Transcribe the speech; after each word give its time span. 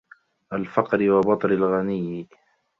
الْفَقْرِ 0.53 1.09
وَبَطْرِ 1.11 1.49
الْغَنِيِّ 1.51 2.27